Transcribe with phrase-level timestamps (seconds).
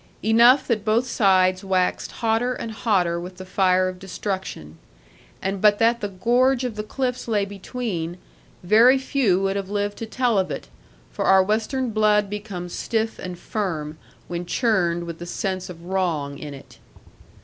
[0.23, 4.79] Enough that both sides waxed hotter and hotter with the fire of destruction.
[5.43, 8.17] And but that the gorge of the cliffs lay between,
[8.63, 10.69] very few would have lived to tell of it;
[11.11, 16.39] for our western blood becomes stiff and firm, when churned with the sense of wrong
[16.39, 16.79] in it.